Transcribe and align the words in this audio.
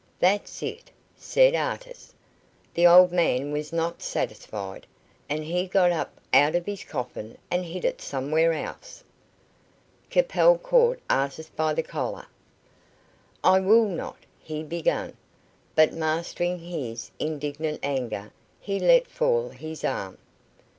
"That's 0.19 0.63
it," 0.63 0.89
said 1.15 1.53
Artis. 1.53 2.15
"The 2.73 2.87
old 2.87 3.11
man 3.11 3.51
was 3.51 3.71
not 3.71 4.01
satisfied, 4.01 4.87
and 5.29 5.43
he 5.43 5.67
got 5.67 5.91
up 5.91 6.19
out 6.33 6.55
of 6.55 6.65
his 6.65 6.83
coffin 6.83 7.37
and 7.51 7.63
hid 7.63 7.85
it 7.85 8.01
somewhere 8.01 8.51
else." 8.51 9.03
Capel 10.09 10.57
caught 10.57 10.99
Artis 11.07 11.49
by 11.49 11.75
the 11.75 11.83
collar. 11.83 12.25
"I 13.43 13.59
will 13.59 13.85
not" 13.85 14.17
he 14.39 14.63
began; 14.63 15.15
but 15.75 15.93
mastering 15.93 16.57
his 16.57 17.11
indignant 17.19 17.79
anger 17.83 18.31
he 18.59 18.79
let 18.79 19.05
fall 19.07 19.49
his 19.49 19.83
arm. 19.83 20.17